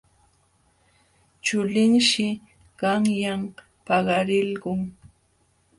Chulinshi 1.45 2.25
qanyan 2.79 3.39
paqarilqun. 3.85 4.79